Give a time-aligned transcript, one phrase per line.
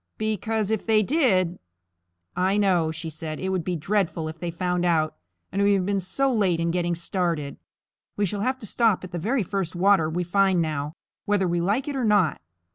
[0.17, 1.59] Because if they did"
[2.49, 3.39] "I know," she said.
[3.39, 5.15] "It would be dreadful if they found out;
[5.51, 7.57] and we have been so late in getting started.
[8.17, 10.95] We shall have to stop at the very first water we find now,
[11.25, 12.41] whether we like it or not."